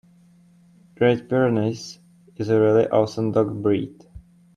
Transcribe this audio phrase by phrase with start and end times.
[0.95, 1.99] Great Pyrenees
[2.35, 4.03] is a really awesome dog breed.